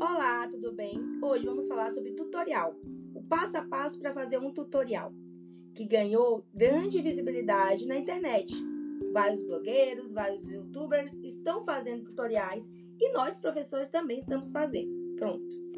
Olá, 0.00 0.48
tudo 0.48 0.72
bem? 0.72 0.98
Hoje 1.20 1.44
vamos 1.44 1.68
falar 1.68 1.90
sobre 1.90 2.12
tutorial, 2.12 2.74
o 3.14 3.22
passo 3.22 3.58
a 3.58 3.62
passo 3.62 3.98
para 3.98 4.14
fazer 4.14 4.38
um 4.38 4.50
tutorial, 4.50 5.12
que 5.74 5.84
ganhou 5.84 6.42
grande 6.54 7.02
visibilidade 7.02 7.86
na 7.86 7.98
internet. 7.98 8.50
Vários 9.12 9.42
blogueiros, 9.42 10.14
vários 10.14 10.48
youtubers 10.48 11.12
estão 11.22 11.62
fazendo 11.66 12.04
tutoriais 12.04 12.72
e 12.98 13.12
nós, 13.12 13.36
professores, 13.36 13.90
também 13.90 14.16
estamos 14.16 14.50
fazendo. 14.50 14.90
Pronto. 15.16 15.69